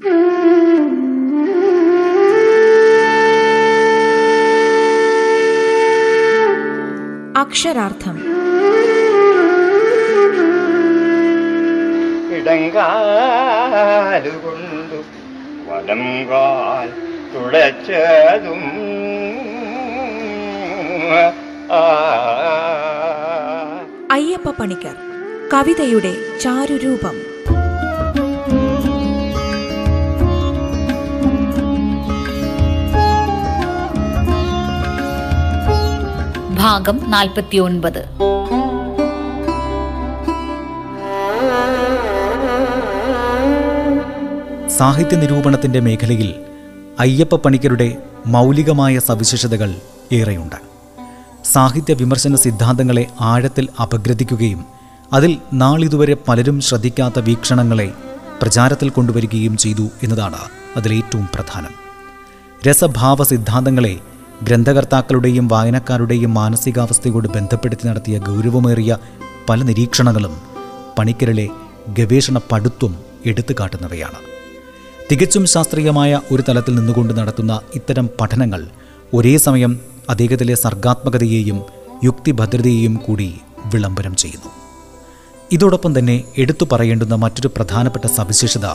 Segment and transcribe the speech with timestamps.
[0.00, 0.08] അക്ഷരാർത്ഥം.
[12.36, 13.00] ഇടങ്കാലുകൊണ്ടു
[15.68, 16.88] വലം കാൽ
[17.34, 18.62] തുളച്ചതും
[24.12, 24.96] അയ്യപ്പ പണിക്കർ
[25.54, 27.29] കവിതയുടെ ചാരുരൂപം.
[36.60, 38.00] ഭാഗം നാൽപ്പത്തിയൊൻപത്.
[44.68, 46.34] സാഹിത്യ നിരൂപണത്തിന്റെ മേഖലയിൽ
[47.00, 47.96] അയ്യപ്പ പണിക്കരുടെ
[48.26, 49.74] മൗലികമായ സവിശേഷതകൾ
[50.12, 50.56] ഏറെയുണ്ട്.
[51.44, 54.64] സാഹിത്യ വിമർശന സിദ്ധാന്തങ്ങളെ ആഴത്തിൽ അപഗ്രഥിക്കുകയും
[55.12, 57.92] അതിൽ നാളിതുവരെ പലരും ശ്രദ്ധിക്കാത്ത വീക്ഷണങ്ങളെ
[58.42, 60.38] പ്രചാരത്തിൽ കൊണ്ടുവരികയും ചെയ്തു എന്നതാണ്
[60.76, 61.70] അതിലേറ്റവും പ്രധാനം.
[62.68, 64.00] രസഭാവ സിദ്ധാന്തങ്ങളെ
[64.44, 68.98] ഗ്രന്ഥകർത്താക്കളുടെയും വായനക്കാരുടെയും മാനസികാവസ്ഥയോട് ബന്ധപ്പെടുത്തി നടത്തിയ ഗൗരവമേറിയ
[69.48, 70.34] പല നിരീക്ഷണങ്ങളും
[70.98, 71.48] പണിക്കരിലെ
[71.98, 72.92] ഗവേഷണ പടുത്വം
[73.26, 74.18] എടുത്തു കാട്ടുന്നവയാണ്
[75.10, 78.62] തികച്ചും ശാസ്ത്രീയമായ ഒരു തലത്തിൽ നിന്നുകൊണ്ട് നടത്തുന്ന ഇത്തരം പഠനങ്ങൾ
[79.14, 79.80] ഒരേ സമയം
[80.10, 81.58] അദ്ദേഹത്തിലെ സർഗാത്മകതയെയും
[82.04, 83.28] യുക്തിഭദ്രതയെയും കൂടി
[83.74, 84.50] വിളംബരം ചെയ്യുന്നു.
[85.52, 88.66] ഇതോടൊപ്പം തന്നെ എടുത്തു പറയേണ്ടുന്ന മറ്റൊരു പ്രധാനപ്പെട്ട സവിശേഷത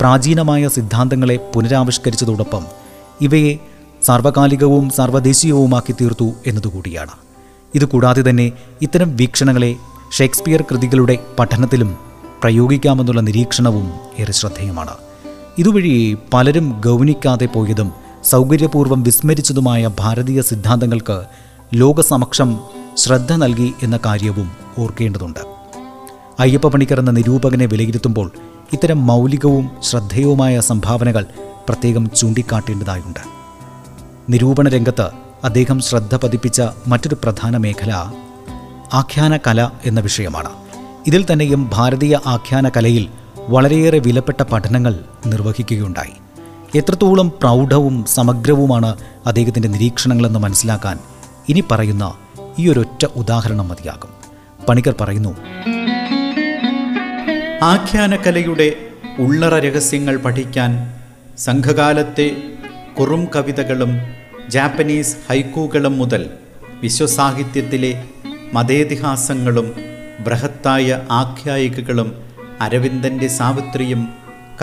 [0.00, 2.64] പ്രാചീനമായ സിദ്ധാന്തങ്ങളെ പുനരാവിഷ്കരിച്ചതോടൊപ്പം
[3.20, 3.58] ഇവയെ
[4.06, 7.10] സാർവകാലികവും സാർവദേശീയവുമാക്കി തീർത്തു എന്നതുകൂടിയാണ്.
[7.74, 9.76] ഇതുകൂടാതെ തന്നെ ഇത്തരം വീക്ഷണങ്ങളെ
[10.12, 11.96] ഷേക്സ്പിയർ കൃതികളുടെ പഠനത്തിലും
[12.42, 14.90] പ്രയോഗിക്കാമെന്നുള്ള നിരീക്ഷണവും ഏറെ ശ്രദ്ധേയമാണ്.
[15.58, 17.92] ഇതുവഴി പലരും ഗൗനിക്കാതെ പോയതും
[18.24, 21.24] സൗകര്യപൂർവം വിസ്മരിച്ചതുമായ ഭാരതീയ സിദ്ധാന്തങ്ങൾക്ക്
[21.74, 22.58] ലോകസമക്ഷം
[22.96, 25.40] ശ്രദ്ധ നൽകി എന്ന കാര്യവും ഓർക്കേണ്ടതുണ്ട്.
[26.40, 28.30] അയ്യപ്പ പണിക്കർ എന്ന നിരൂപകനെ വിലയിരുത്തുമ്പോൾ
[28.72, 31.26] ഇത്തരം മൗലികവും ശ്രദ്ധേയവുമായ സംഭാവനകൾ
[31.68, 33.35] പ്രത്യേകം ചൂണ്ടിക്കാട്ടേണ്ടതായുണ്ട്.
[34.30, 35.08] നിരൂപണ രംഗത്ത്
[35.44, 37.92] അദ്ദേഹം ശ്രദ്ധ പതിപ്പിച്ച മറ്റൊരു പ്രധാന മേഖല
[38.94, 40.48] ആഖ്യാന കല എന്ന വിഷയമാണ്.
[41.06, 43.08] ഇതിൽ തന്നെയും ഭാരതീയ ആഖ്യാന കലയിൽ
[43.48, 46.12] വളരെയേറെ വിലപ്പെട്ട പഠനങ്ങൾ നിർവഹിക്കുകയുണ്ടായി.
[46.78, 48.96] എത്രത്തോളം പ്രൗഢവും സമഗ്രവുമാണ്
[49.26, 50.98] അദ്ദേഹത്തിന്റെ നിരീക്ഷണങ്ങളെന്ന് മനസ്സിലാക്കാൻ
[51.48, 52.14] ഇനി പറയുന്ന
[52.58, 54.10] ഈ ഒരൊറ്റ ഉദാഹരണം മതിയാകും.
[54.68, 55.36] പണിക്കർ പറയുന്നു
[57.62, 58.76] ആഖ്യാനകലയുടെ
[59.18, 60.94] ഉള്ളറ രഹസ്യങ്ങൾ പഠിക്കാൻ
[61.38, 62.30] സംഘകാലത്തെ
[63.00, 63.98] കുറും കവിതകളും
[64.48, 66.30] ജാപ്പനീസ് ഹൈക്കൂകളും മുതൽ
[66.80, 68.04] വിശ്വസാഹിത്യത്തിലെ
[68.52, 69.74] മതേതിഹാസങ്ങളും
[70.20, 72.24] ബൃഹത്തായ ആഖ്യായികകളും
[72.60, 74.08] അരവിന്ദന്റെ സാവിത്രിയും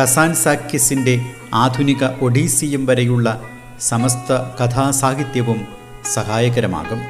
[0.01, 1.21] കസാൻ കസാൻസാക്കിസിന്റെ
[1.53, 3.41] ആധുനിക ഒഡീസിയും വരെയുള്ള
[3.81, 5.67] സമസ്ത കഥാസാഹിത്യവും
[6.13, 7.01] സഹായകരമാകും.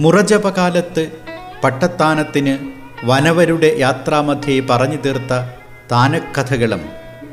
[0.00, 1.12] മുറജപകാലത്ത്
[1.64, 2.58] പട്ടത്താനത്തിന്
[3.04, 5.50] വനവരുടെ യാത്രാമധ്യേ പറഞ്ഞു തീർത്ത
[5.92, 6.80] താനക്കഥകളും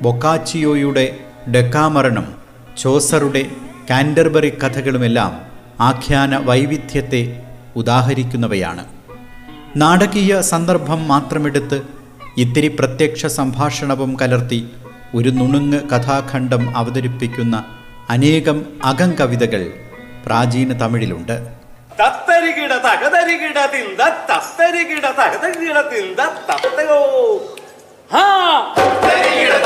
[0.01, 1.17] ബൊക്കാച്ചിയോയുടെ
[1.51, 2.33] ഡെക്കാമരണം
[2.77, 3.45] ചോസറുടെ
[3.89, 5.41] കാൻഡർബറി കഥകളുമെല്ലാം
[5.81, 7.43] ആഖ്യാന വൈവിധ്യത്തെ
[7.75, 8.85] ഉദാഹരിക്കുന്നവയാണ്.
[9.75, 11.81] നാടകീയ സന്ദർഭം മാത്രമെടുത്ത്
[12.37, 14.69] ഇത്തിരി പ്രത്യക്ഷ സംഭാഷണവും കലർത്തി
[15.15, 17.63] ഒരു നുണുങ്ങ് കഥാഖണ്ഡം അവതരിപ്പിക്കുന്ന
[18.09, 19.73] അനേകം അകങ്കവിതകൾ
[20.25, 21.33] പ്രാചീന തമിഴിലുണ്ട്.
[21.99, 27.01] തത്തരികിട തകതരികിട തിന്ത തത്തരികിട തകതരികിട തിന്ത തത്തയോ.
[28.13, 28.57] ഹാ.
[28.77, 29.62] അപ്പോഴേ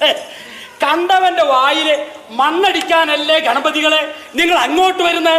[0.82, 1.88] കണ്ടവന്റെ വായിൽ
[2.30, 4.00] മണ്ണടിക്കാനല്ലേ ഗണപതികളെ?
[4.36, 5.38] നിങ്ങൾ അങ്ങോട്ട് വരുന്നേ?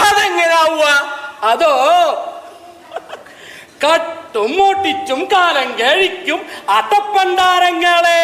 [0.00, 0.86] അതെങ്ങനാവുക?
[1.42, 1.74] അതോ
[3.84, 8.20] കട്ടും മൂട്ടിച്ചും കാലം കഴിക്കും അത്തപ്പണ്ടാരങ്ങളെ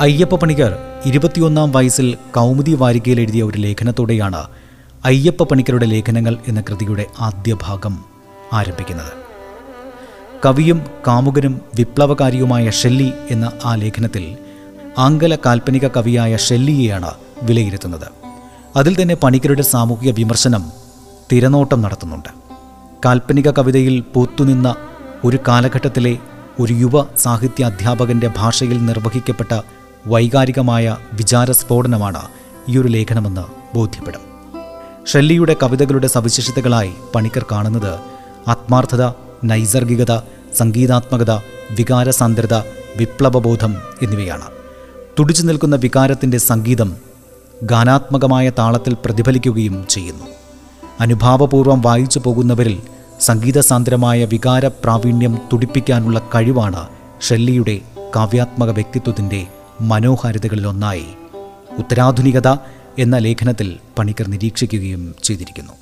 [0.00, 0.72] അയ്യപ്പ പണിക്കർ
[1.04, 4.42] ഇരുപത്തിയൊന്നാം വയസ്സിൽ കൗമുദി വാരികയിൽ എഴുതിയ ഒരു ലേഖനത്തോടെയാണ്
[5.04, 8.04] അയ്യപ്പ പണിക്കരുടെ ലേഖനങ്ങൾ എന്ന കൃതിയുടെ ആദ്യ ഭാഗം
[8.52, 9.12] ആരംഭിക്കുന്നത്.
[10.44, 14.36] കവിയും കാമുകനും വിപ്ലവകാരിയുമായ ഷെല്ലി എന്ന ആ ലേഖനത്തിൽ
[14.98, 17.10] ആംഗല കാൽപ്പനിക കവിയായ ഷെല്ലിയെയാണ്
[17.42, 18.06] വിലയിരുത്തുന്നത്.
[18.76, 20.72] അതിൽ തന്നെ പണിക്കരുടെ സാമൂഹിക വിമർശനം
[21.32, 22.28] തിരനോട്ടം നടത്തുന്നുണ്ട്.
[23.04, 24.76] കാൽപ്പനിക കവിതയിൽ പൂത്തുനിന്ന
[25.24, 26.18] ഒരു കാലഘട്ടത്തിലെ
[26.60, 29.60] ഒരു യുവ സാഹിത്യ അധ്യാപകന്റെ ഭാഷയിൽ നിർവഹിക്കപ്പെട്ട
[30.06, 32.22] വൈകാരികമായ വിചാരസ്ഫോടനമാണ്
[32.68, 34.27] ഈ ഒരു ലേഖനമെന്ന് ബോധ്യപ്പെടും.
[35.08, 37.98] ഷെല്ലിയുടെ കവിതകളുടെ സവിശേഷതകളായി പണിക്കർ കാണുന്നത്
[38.48, 39.12] ആത്മാർത്ഥത
[39.44, 40.20] നൈസർഗികത
[40.56, 41.30] സംഗീതാത്മകത
[41.70, 42.54] വികാരസാന്ദ്രത
[42.96, 44.42] വിപ്ലവബോധം എന്നിവയാണ്.
[45.18, 46.96] തുടിച്ചു നിൽക്കുന്ന വികാരത്തിന്റെ സംഗീതം
[47.62, 50.24] ഗാനാത്മകമായ താളത്തിൽ പ്രതിഫലിക്കുകയും ചെയ്യുന്നു.
[51.00, 52.80] അനുഭാവപൂർവം വായിച്ചു പോകുന്നവരിൽ
[53.20, 56.88] സംഗീതസാന്ദ്രമായ വികാര പ്രാവീണ്യം തുടിപ്പിക്കാനുള്ള കഴിവാണ്
[57.22, 57.80] ഷെല്ലിയുടെ
[58.16, 59.46] കാവ്യാത്മക വ്യക്തിത്വത്തിന്റെ
[59.80, 61.06] മനോഹാരിതകളിലൊന്നായി.
[61.78, 62.48] ഉത്തരാധുനികത
[62.98, 63.68] എന്ന ലേഖനത്തിൽ
[63.98, 65.74] പണിക്കർ നിരീക്ഷിക്കുകയും ചെയ്തിരിക്കുന്നു.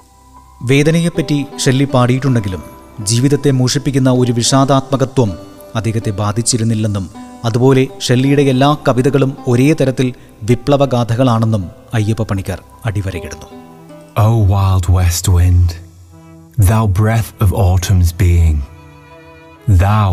[0.63, 2.63] വേദനയെപ്പറ്റി ഷെല്ലി പാടിയിട്ടുണ്ടെങ്കിലും
[3.03, 5.33] ജീവിതത്തെ മൂഷിപ്പിക്കുന്ന ഒരു വിഷാദാത്മകത്വം
[5.77, 7.09] അദ്ദേഹത്തെ ബാധിച്ചിരുന്നില്ലെന്നും
[7.45, 11.65] അതുപോലെ ഷെല്ലിയുടെ എല്ലാ കവിതകളും ഒരേ തരത്തിൽ വിപ്ലവഗാഥകളാണെന്നും
[11.95, 13.49] അയ്യപ്പ പണിക്കർ അടിവരയിടുന്നു.
[14.27, 15.69] O wild west wind,
[16.71, 18.57] thou breath of autumn's being,
[19.85, 20.11] thou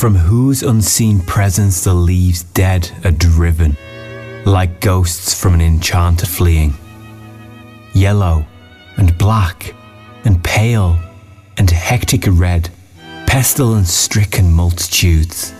[0.00, 3.72] from whose unseen presence the leaves dead are driven,
[4.46, 6.74] like ghosts from an enchanted fleeing.
[7.92, 8.46] Yellow
[8.96, 9.74] and black
[10.24, 10.98] and pale
[11.56, 12.70] and hectic red,
[13.26, 15.52] pestilence stricken multitudes.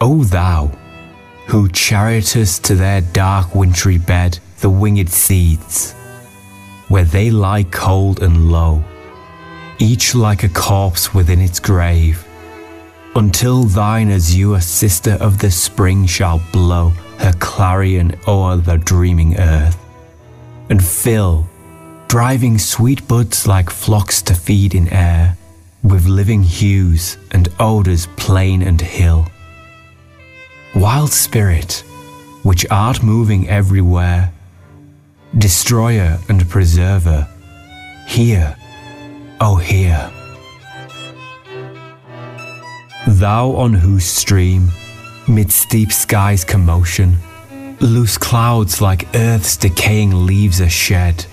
[0.00, 0.70] O thou,
[1.48, 5.92] who chariotest to their dark wintry bed the winged seeds,
[6.88, 8.82] where they lie cold and low,
[9.78, 12.26] each like a corpse within its grave,
[13.16, 19.78] until thine azure sister of the spring shall blow her clarion o'er the dreaming earth,
[20.70, 21.48] and fill,
[22.08, 25.36] driving sweet buds like flocks to feed in air,
[25.82, 29.26] with living hues and odours plain and hill.
[30.74, 31.84] Wild spirit,
[32.42, 34.32] which art moving everywhere,
[35.38, 37.28] destroyer and preserver,
[38.06, 38.56] hear,
[39.40, 40.10] oh hear.
[43.06, 44.68] Thou on whose stream,
[45.28, 47.16] mid steep sky's commotion,
[47.80, 51.24] loose clouds like earth's decaying leaves are shed,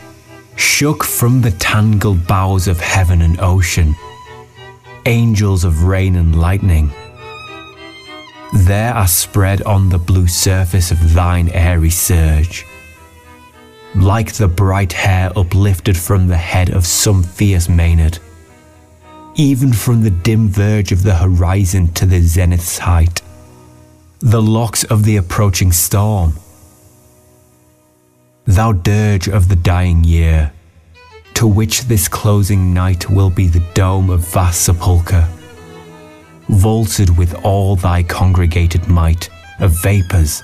[0.55, 3.95] shook from the tangled boughs of heaven and ocean,
[5.05, 6.91] angels of rain and lightning.
[8.53, 12.65] There are spread on the blue surface of thine airy surge,
[13.95, 18.19] like the bright hair uplifted from the head of some fierce Maynard,
[19.35, 23.21] even from the dim verge of the horizon to the zenith's height,
[24.21, 26.33] the locks of the approaching storm.
[28.45, 30.51] Thou dirge of the dying year,
[31.33, 35.27] to which this closing night will be the dome of vast sepulchre,
[36.49, 39.29] vaulted with all thy congregated might
[39.59, 40.43] of vapours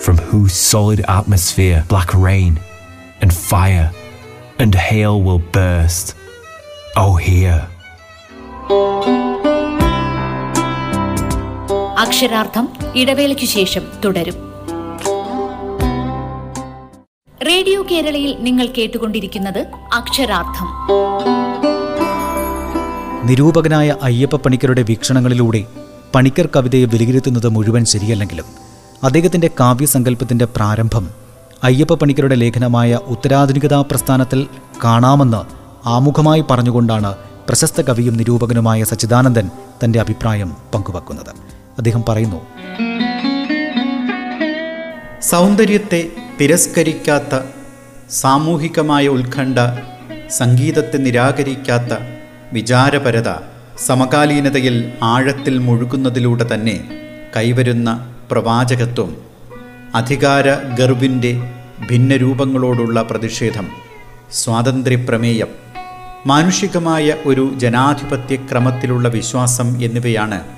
[0.00, 2.58] from whose solid atmosphere black rain
[3.20, 3.92] and fire
[4.58, 6.14] and hail will burst.
[6.96, 7.68] Oh, hear.
[11.98, 14.34] അക്ഷരാർത്ഥം ഇടവേളയ്ക്ക് ശേഷം തുടരും.
[17.46, 20.68] Radio കേരളയിൽ നിങ്ങൾ കേട്ടുകൊണ്ടിരിക്കുന്നത് അക്ഷരാർത്ഥം.
[23.26, 25.64] നിരൂപകനായ അയ്യപ്പ പണിക്കരുടെ വീക്ഷണങ്ങളിലൂടെ
[26.14, 28.44] പണിക്കർ കവിതയെ വിലയിരുത്തുന്നത് മുഴുവൻ ശരിയല്ലെങ്കിലും
[29.02, 31.10] അദ്ദേഹത്തിന്റെ കാവ്യസങ്കല്പത്തിന്റെ പ്രാരംഭം
[31.64, 34.46] അയ്യപ്പ പണിക്കരുടെ ലേഖനമായ ഉത്തരാധുനികതാ പ്രസ്ഥാനത്തിൽ
[34.84, 35.42] കാണാമെന്ന്
[35.88, 37.14] ആമുഖമായി പറഞ്ഞുകൊണ്ടാണ്
[37.48, 39.50] പ്രശസ്ത കവിയും നിരൂപകനുമായ സച്ചിദാനന്ദൻ
[39.84, 41.55] തന്റെ അഭിപ്രായം പങ്കുവെക്കുന്നത്.
[41.78, 42.40] അദ്ദേഹം പറയുന്നു.
[45.20, 47.40] സൗന്ദര്യത്തെ തിരസ്കരിക്കാത്ത
[48.10, 49.58] സാമൂഹികമായ ഉത്കണ്ഠ
[50.30, 51.92] സംഗീതത്തെ നിരാകരിക്കാത്ത
[52.52, 53.30] വിചാരപരത
[53.78, 56.76] സമകാലീനതയിൽ ആഴത്തിൽ മുഴുകുന്നതിലൂടെ തന്നെ
[57.36, 59.16] കൈവരുന്ന പ്രവാചകത്വം
[59.94, 61.32] അധികാര ഗർവിന്റെ
[61.90, 63.66] ഭിന്നരൂപങ്ങളോടുള്ള പ്രതിഷേധം
[64.32, 65.48] സ്വാതന്ത്ര്യപ്രമേയം
[66.26, 70.55] മാനുഷികമായ ഒരു ജനാധിപത്യ ക്രമത്തിലുള്ള വിശ്വാസം എന്നിവയാണ്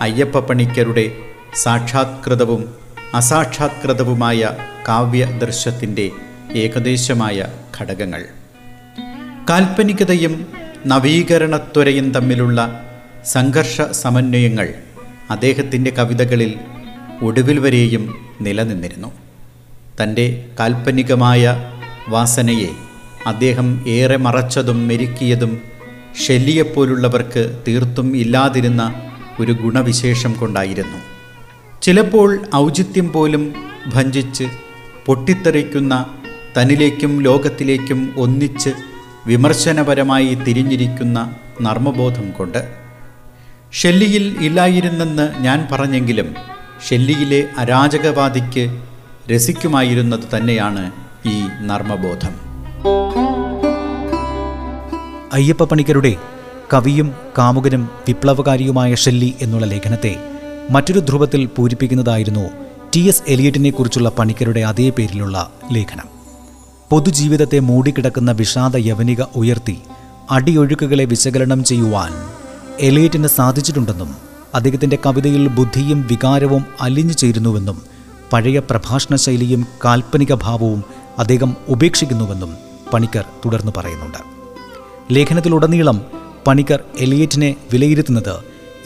[0.00, 1.12] അയ്യപ്പ പണിക്കരുടെ
[1.54, 2.74] സാക്ഷാത്കൃതവും
[3.14, 4.50] അസാക്ഷാത്കൃതവുമായ
[4.88, 6.10] കാവ്യദർശത്തിന്റെ
[6.56, 7.46] ഏകദേശമായ
[7.80, 8.22] ഘടകങ്ങൾ.
[9.50, 10.46] കാൽപ്പനികതയും
[10.86, 12.80] നവീകരണത്വരയും തമ്മിലുള്ള
[13.24, 14.74] സംഘർഷ സമന്വയങ്ങൾ
[15.30, 16.54] അദ്ദേഹത്തിന്റെ കവിതകളിൽ
[17.22, 18.04] ഒടുവിൽ വരെയും
[18.40, 19.12] നിലനിന്നിരുന്നു.
[20.02, 21.70] തന്റെ കാൽപ്പനികമായ
[22.08, 22.68] വാസനയെ
[23.26, 25.62] അദ്ദേഹം ഏറെ മറച്ചതും മെരുക്കിയതും
[26.26, 29.07] ഷെല്ലിയെപ്പോലുള്ളവർക്ക് തീർത്തും ഇല്ലാതിരുന്ന
[29.40, 30.98] ഒരു ഗുണവിശേഷം കൊണ്ടായിരുന്നു.
[31.82, 33.54] ചിലപ്പോൾ ഔചിത്യം പോലും
[33.94, 34.44] ഭഞ്ചിച്ച്
[35.06, 36.06] പൊട്ടിത്തെറിക്കുന്ന
[36.56, 38.70] തനിലേക്കും ലോകത്തിലേക്കും ഒന്നിച്ച്
[39.26, 42.68] വിമർശനപരമായി തിരിഞ്ഞിരിക്കുന്ന നർമ്മബോധം കൊണ്ട്.
[43.72, 46.34] ഷെല്ലിയിൽ ഇല്ലായിരുന്നെന്ന് ഞാൻ പറഞ്ഞെങ്കിലും
[46.90, 48.80] ഷെല്ലിയിലെ അരാജകവാദിക്ക്
[49.34, 50.92] രസിക്കുമായിരുന്നത് തന്നെയാണ്
[51.26, 52.48] ഈ നർമ്മബോധം.
[55.32, 56.16] അയ്യപ്പ പണിക്കരുടെ
[56.72, 60.16] കവിയും കാമുകനും വിപ്ലവകാരിയുമായ ഷെല്ലി എന്നുള്ള ലേഖനത്തെ
[60.70, 62.50] മറ്റൊരു ധ്രുവത്തിൽ പൂരിപ്പിക്കുന്നതായിരുന്നു
[62.96, 66.04] ടി എസ് എലിയറ്റിനെ കുറിച്ചുള്ള പണിക്കരുടെ അതേ പേരിലുള്ള ലേഖനം.
[66.90, 69.78] പൊതുജീവിതത്തെ മൂടിക്കിടക്കുന്ന വിഷാദ യവനിക ഉയർത്തി
[70.30, 72.12] അടിയൊഴുക്കുകളെ വിശകലനം ചെയ്യുവാൻ
[72.80, 74.14] എലിയറ്റിന് സാധിച്ചിട്ടുണ്ടെന്നും
[74.54, 77.82] അദ്ദേഹത്തിന്റെ കവിതയിൽ ബുദ്ധിയും വികാരവും അലിഞ്ഞു ചേരുന്നുവെന്നും
[78.32, 80.84] പഴയ പ്രഭാഷണ ശൈലിയും കാൽപ്പനിക ഭാവവും
[81.18, 82.56] അദ്ദേഹം ഉപേക്ഷിക്കുന്നുവെന്നും
[82.92, 84.18] പണിക്കർ തുടർന്ന് പറയുന്നുണ്ട്.
[85.12, 88.34] ലേഖനത്തിലുടനീളം പണിക്കർ എലിയറ്റിനെ വിലയിരുത്തുന്നത്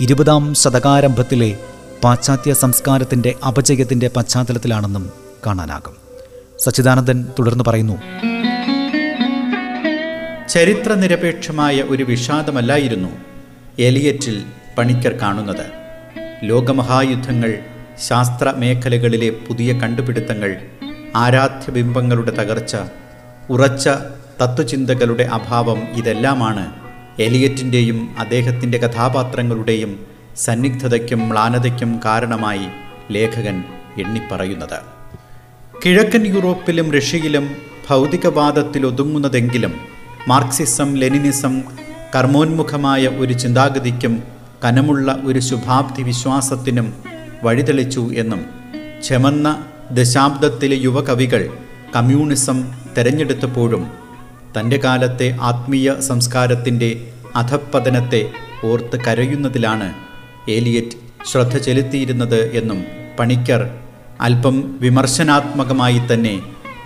[0.00, 1.58] ഇരുപതാം ശതകാരംഭത്തിലെ
[2.04, 5.10] പാശ്ചാത്യ സംസ്കാരത്തിന്റെ അപജയത്തിന്റെ പശ്ചാത്തലത്തിലാണെന്നും
[5.46, 5.96] കാണാനാകും.
[6.58, 7.98] സച്ചിദാനന്ദൻ തുടർന്ന് പറയുന്നു.
[10.48, 13.08] ചരിത്രനിരപേക്ഷമായ ഒരു വിഷാദമല്ലായിരുന്നു
[13.78, 14.42] എലിയറ്റിൽ
[14.78, 15.66] പണിക്കർ കാണുന്നത്.
[16.44, 17.58] ലോകമഹായുദ്ധങ്ങൾ
[18.08, 20.56] ശാസ്ത്ര മേഖലകളിലെ പുതിയ കണ്ടുപിടുത്തങ്ങൾ
[21.16, 22.76] ആരാധ്യബിംബങ്ങളുടെ തകർച്ച
[23.50, 23.88] ഉറച്ച
[24.42, 26.81] തത്വചിന്തകളുടെ അഭാവം ഇതെല്ലാമാണ്
[27.18, 32.66] എലിയറ്റിന്റെയും അദ്ദേഹത്തിന്റെ കഥാപാത്രങ്ങളുടെയും സന്നിഗ്ധതയ്ക്കും മ്ലാനതയ്ക്കും കാരണമായി
[33.10, 33.64] ലേഖകൻ
[33.98, 34.78] എണ്ണിപ്പറയുന്നത്.
[35.84, 37.56] കിഴക്കൻ യൂറോപ്പിലും റഷ്യയിലും
[37.90, 39.74] ഭൗതികവാദത്തിലൊതുങ്ങുന്നതെങ്കിലും
[40.28, 41.62] മാർക്സിസം ലെനിനിസം
[42.14, 44.22] കർമ്മോന്മുഖമായ ഒരു ചിന്താഗതിക്കും
[44.64, 46.94] കനമുള്ള ഒരു ശുഭാപ്തി വിശ്വാസത്തിനും
[47.42, 48.46] വഴിതെളിച്ചു എന്നും
[49.04, 51.50] ചെമന്ന ദശാബ്ദത്തിലെ യുവകവികൾ
[51.96, 54.01] കമ്മ്യൂണിസം തെരഞ്ഞെടുത്തപ്പോഴും
[54.56, 58.32] തന്റെ കാലത്തെ ആത്മീയ സംസ്കാരത്തിന്റെ അധപ്പതനത്തെ
[58.64, 59.94] ഓർത്ത് കരയുന്നതിലാണ്
[60.48, 62.84] ഏലിയറ്റ് ശ്രദ്ധ ചെലുത്തിയിരുന്നത് എന്നും
[63.18, 63.62] പണിക്കർ
[64.20, 66.42] അല്പം വിമർശനാത്മകമായി തന്നെ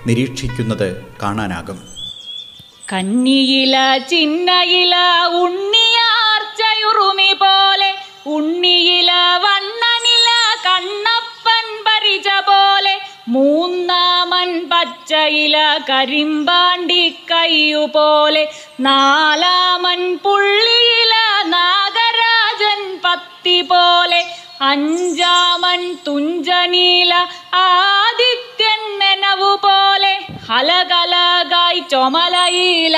[0.06, 1.78] നിരീക്ഷിക്കുന്നത് കാണാനാകും.
[2.92, 3.76] കന്നിയില
[4.10, 4.94] ചിന്നയില
[15.56, 18.42] പച്ചയില കരിമ്പാണ്ടി കയ്യു പോലെ
[18.80, 21.14] നാലാമൻ പുള്ളിയില
[21.46, 24.20] നാഗരാജൻ പത്തി പോലെ
[24.62, 27.12] അഞ്ചാമൻ തുഞ്ചനീല
[27.62, 30.14] ആദിത്യൻ മെനവു പോലെ
[30.48, 32.96] ഹലകലകായി ചുമലയില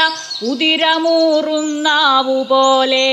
[0.51, 3.09] ഉതിരമൂറുന്നാവു പോലെ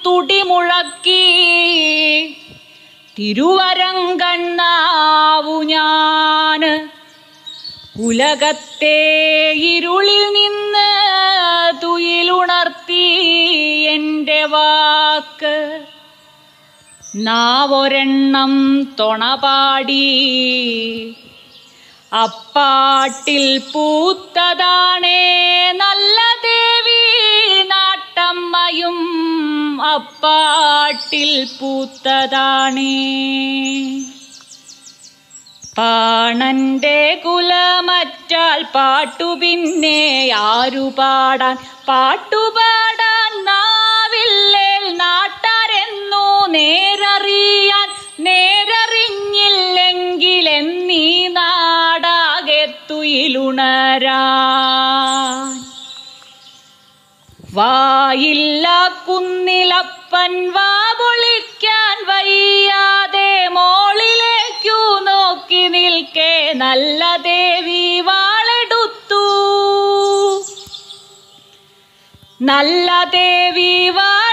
[0.07, 1.37] തുടിമുഴക്കി.
[3.19, 6.89] തിരുവരങ്കണ്ണാവു ഞാൻ.
[8.01, 13.15] ഉലകത്തെ ഇരുളിൽ നിന്ന് തുയിലുണർത്തി
[13.89, 15.85] എന്റെ വാക്ക്.
[17.17, 20.17] നാവൊരെണ്ണം തൊണപാടി.
[22.13, 25.23] അപ്പാട്ടിൽ പൂത്തതാണേ
[25.73, 27.03] നല്ല ദേവി
[27.65, 28.99] നാട്ടമ്മയും
[29.83, 32.97] അപ്പാട്ടിൽ പൂത്തതാണേ.
[35.79, 41.57] പാണന്റെ കുലമറ്റാൽ പാട്ടു പിന്നെ ആരു പാടാൻ
[41.89, 47.89] പാട്ടുപാടാൻ നാവില്ലേൽ നാട്ടാരെന്നു നേരറിയാൻ
[48.21, 54.07] നേരറിഞ്ഞില്ലെങ്കിൽ എന്നീ നാടാകെ തുയിലുണരാൻ.
[57.55, 69.25] വായില്ല കുന്നിലപ്പൻ വാ പൊളിക്കാൻ വയ്യാതെ മോളിലേക്കു നോക്കി നിൽക്കേ നല്ല ദേവി വാളെടുത്തു.
[72.43, 74.26] നല്ല ദേവി വാളെടുത്തു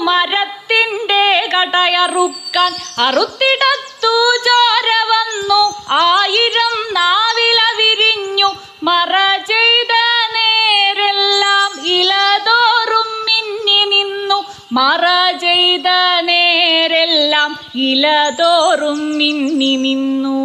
[0.00, 4.14] മരത്തിന്റെ കടയറുക്കാൻ അറുത്തിടത്തു
[4.46, 5.74] ചോര വന്നു.
[5.90, 9.94] ആയിരം നാവില വിരിഞ്ഞു മറ ചെയ്ത
[10.34, 14.44] നേരെല്ലാം ഇലതോറും മിന്നി നിന്നു.
[14.72, 15.88] മറ ചെയ്ത
[16.20, 20.38] നേരെല്ലാം ഇലതോറും മിന്നി നിന്നു.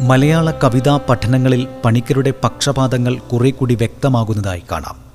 [0.00, 5.07] മലയാള കവിതാ പഠനങ്ങളിൽ പണിക്കരുടെ പക്ഷപാതങ്ങൾ കുറെ കൂടി വ്യക്തമാകുന്നതായി കാണാം.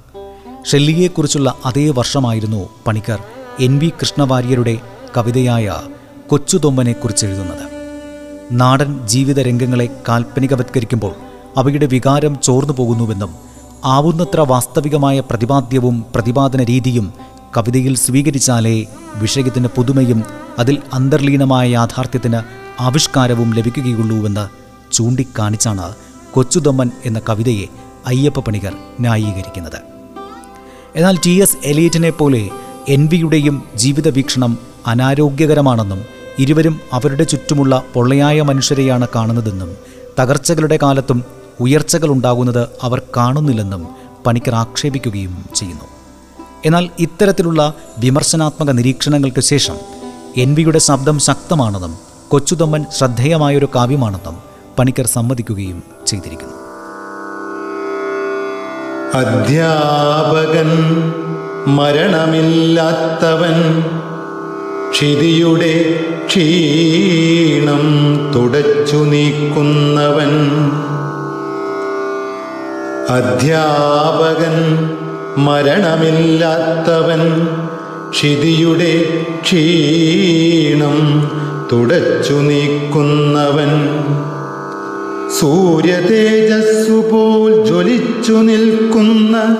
[0.65, 3.19] ഷെല്ലിയെക്കുറിച്ചുള്ള അതേ വർഷമായിരുന്നു പണിക്കർ
[3.59, 4.77] എൻ വി കൃഷ്ണവാര്യരുടെ
[5.17, 5.81] കവിതയായ
[6.29, 7.65] കൊച്ചുതൊമ്മനെക്കുറിച്ച് എഴുതുന്നത്.
[8.51, 11.13] നാടൻ ജീവിത രംഗങ്ങളെ കാൽപ്പനികവത്കരിക്കുമ്പോൾ
[11.57, 13.35] അവയുടെ വികാരം ചോർന്നു പോകുന്നുവെന്നും
[13.85, 17.13] ആവുന്നത്ര വാസ്തവികമായ പ്രതിപാദ്യവും പ്രതിപാദന രീതിയും
[17.57, 20.23] കവിതയിൽ സ്വീകരിച്ചാലേ വിഷയത്തിന് പുതുമയും
[20.59, 22.41] അതിൽ അന്തർലീനമായ യാഥാർത്ഥ്യത്തിന്
[22.81, 24.45] ആവിഷ്കാരവും ലഭിക്കുകയുള്ളൂവെന്ന്
[24.93, 25.95] ചൂണ്ടിക്കാണിച്ചാണ്
[26.33, 27.67] കൊച്ചുതൊമ്മൻ എന്ന കവിതയെ
[28.07, 29.92] അയ്യപ്പ പണികർ ന്യായീകരിക്കുന്നത്.
[30.95, 32.49] എന്നാൽ ടി എസ് എലിയറ്റിനെ പോലെ
[32.89, 34.57] എൻ വിയുടെയും ജീവിത വീക്ഷണം
[34.87, 36.01] അനാരോഗ്യകരമാണെന്നും
[36.39, 39.75] ഇരുവരും അവരുടെ ചുറ്റുമുള്ള പൊള്ളയായ മനുഷ്യരെയാണ് കാണുന്നതെന്നും
[40.19, 41.23] തകർച്ചകളുടെ കാലത്തും
[41.59, 43.87] ഉയർച്ചകൾ ഉണ്ടാകുന്നത് അവർ കാണുന്നില്ലെന്നും
[44.25, 45.85] പണിക്കർ ആക്ഷേപിക്കുകയും ചെയ്യുന്നു.
[46.65, 49.75] എന്നാൽ ഇത്തരത്തിലുള്ള വിമർശനാത്മക നിരീക്ഷണങ്ങൾക്ക് ശേഷം
[50.37, 51.95] എൻ വിയുടെ ശബ്ദം ശക്തമാണെന്നും
[52.29, 54.37] കൊച്ചുതൊമ്മൻ ശ്രദ്ധേയമായൊരു കാവ്യമാണെന്നും
[54.79, 56.62] പണിക്കർ സമ്മതിക്കുകയും ചെയ്തിരിക്കുന്നു.
[59.13, 60.69] അധ്യാപകൻ
[61.75, 63.57] മരണമില്ലാത്തവൻ
[64.93, 65.73] ക്ഷിതിയുടെ
[66.27, 67.83] ക്ഷീണം
[68.35, 70.33] തുടച്ചു നീക്കുന്നവൻ
[73.13, 74.55] അധ്യാപകൻ
[75.45, 77.23] മരണമില്ലാത്തവൻ
[78.11, 78.91] ക്ഷിതിയുടെ
[79.43, 80.97] ക്ഷീണം
[81.71, 83.71] തുടച്ചു നീക്കുന്നവൻ
[85.39, 89.57] സൂര്യതേജസ്സു പോൽ ജ്വലിച്ചു നിൽക്കുന്ന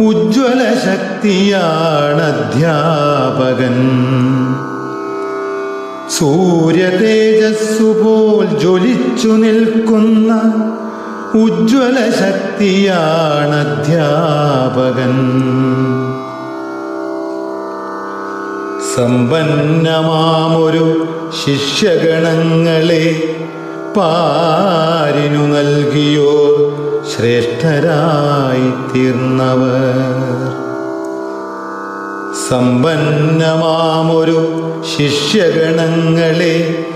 [0.00, 3.98] ഉജ്ജ്വല ശക്തിയാണ് അധ്യാപകൻ.
[6.18, 10.42] സൂര്യതേജസ്സു പോൽ ജ്വലിച്ചു നിൽക്കുന്ന
[11.34, 15.14] ഉജ്ജ്വല ശക്തിയാണ് അധ്യാപകൻ.
[18.96, 21.08] സമ്പന്നമാമൊരു
[21.44, 23.34] ശിഷ്യഗണങ്ങളെ
[23.98, 26.54] പാരിനു നൽകിയോർ
[27.12, 30.52] ശ്രേഷ്ഠരായി തീർന്നവർ.
[32.50, 34.40] സമ്പന്നമാമൊരു
[34.96, 36.86] ശിഷ്യഗണങ്ങളെ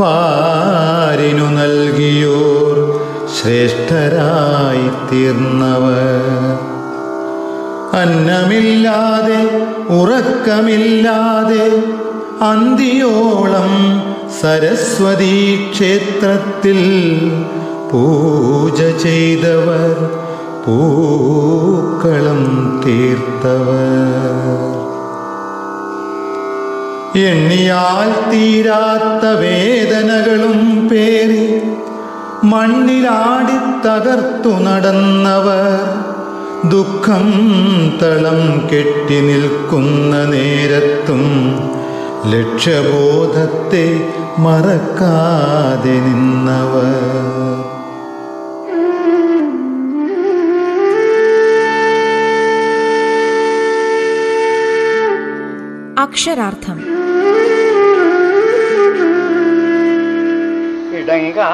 [0.00, 3.00] പാരിനു നൽകിയോർ
[3.36, 6.22] ശ്രേഷ്ഠരായി തീർന്നവർ.
[8.00, 9.42] അന്നമില്ലാതെ
[10.00, 11.82] ഉറക്കമില്ലാതെ
[12.42, 15.36] അന്തിയോളം സരസ്വതീ
[15.70, 16.80] ക്ഷേത്രത്തിൽ
[17.90, 19.94] പൂജ ചെയ്തവർ
[20.64, 22.42] പൂക്കളം
[22.84, 24.60] തീർത്തവർ.
[27.30, 31.46] എണ്ണിയാൽ തീരാത്ത വേദനകളും പേറി
[32.44, 35.68] മണ്ണിലാടി തകർത്തു നടന്നവർ
[36.70, 37.28] ദുഃഖം
[38.02, 38.40] തളം
[38.72, 41.22] കെട്ടി നിൽക്കുന്ന നേരത്തും
[42.32, 43.86] ലക്ഷ്യബോധത്തെ
[44.38, 46.92] മറക്കാതെ നിന്നവർ.
[55.98, 56.78] അക്ഷരാർത്ഥം.
[60.98, 61.52] ഇടങ്കാലുകൊണ്ടു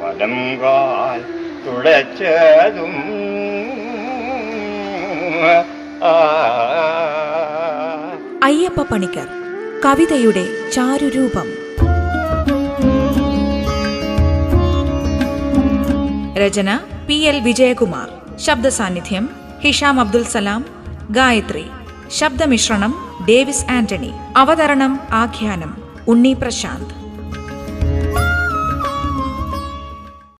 [0.00, 1.20] വലങ്കാൽ കാൽ
[1.66, 2.94] തുളച്ചതും
[8.44, 9.41] അയ്യപ്പ പണിക്കർ.
[9.84, 11.46] കവിതയുടെ ചാരുരൂപം.
[16.36, 18.38] രചന പി എൽ വിജയകുമാർ.
[18.38, 19.30] ശബ്ദസാന്നിധ്യം
[19.64, 20.64] ഹിഷാം അബ്ദുൽ സലാം.
[21.10, 21.64] ഗായത്രി
[22.10, 22.94] ശബ്ദമിശ്രണം
[23.28, 24.10] ഡേവിസ് ആന്റണി.
[24.36, 27.01] അവതരണം ആഖ്യാനം ഉണ്ണി പ്രശാന്ത്.